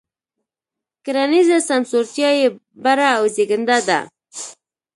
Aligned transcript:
کرنیزه 1.05 1.57
سمسورتیا 1.69 2.29
یې 2.39 2.47
بره 2.83 3.07
او 3.17 3.23
زېږنده 3.35 3.77
ده. 3.87 3.99